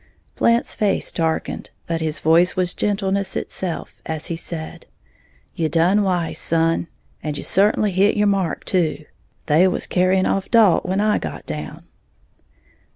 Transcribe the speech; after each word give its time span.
Blant's 0.35 0.73
face 0.73 1.11
darkened, 1.11 1.69
but 1.85 2.01
his 2.01 2.17
voice 2.19 2.55
was 2.55 2.73
gentleness 2.73 3.35
itself 3.35 4.01
as 4.07 4.25
he 4.33 4.35
said, 4.35 4.87
"You 5.53 5.69
done 5.69 6.01
wise, 6.01 6.39
son; 6.39 6.87
and 7.21 7.37
you 7.37 7.43
certainly 7.43 7.91
hit 7.91 8.17
your 8.17 8.25
mark, 8.25 8.65
too, 8.65 9.05
they 9.45 9.67
was 9.67 9.85
carrying 9.85 10.25
off 10.25 10.49
Dalt 10.49 10.87
when 10.87 11.01
I 11.01 11.19
got 11.19 11.45
down." 11.45 11.83